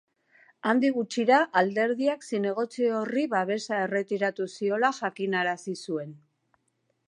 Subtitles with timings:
[0.69, 6.21] Handik gutxira alderdiak zinegotzi horri babesa erretiratu ziola jakinarazi zuen.